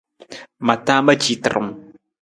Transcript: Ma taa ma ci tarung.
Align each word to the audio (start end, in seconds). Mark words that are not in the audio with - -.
Ma 0.65 0.75
taa 0.85 1.01
ma 1.05 1.13
ci 1.23 1.33
tarung. 1.43 1.71